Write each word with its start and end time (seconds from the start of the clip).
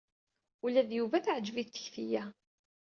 Ula 0.65 0.81
d 0.89 0.91
Yuba 0.97 1.17
teɛjeb-it 1.25 1.69
tekti-a. 1.73 2.23